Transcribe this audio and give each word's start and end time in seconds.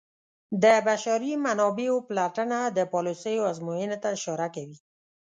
د 0.63 0.65
بشري 0.87 1.33
منابعو 1.45 1.97
پلټنه 2.09 2.59
د 2.77 2.79
پالیسیو 2.93 3.47
ازموینې 3.51 3.97
ته 4.03 4.07
اشاره 4.17 4.47
کوي. 4.55 4.77